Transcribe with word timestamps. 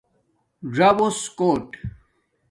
ژݹس 0.75 1.19
کوٹ 1.37 1.67